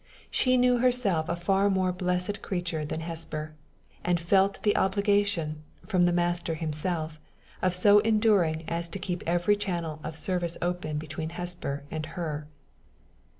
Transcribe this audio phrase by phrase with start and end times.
[0.31, 3.53] She knew herself a far more blessed creature than Hesper,
[4.03, 7.19] and felt the obligation, from the Master himself,
[7.61, 12.47] of so enduring as to keep every channel of service open between Hesper and her.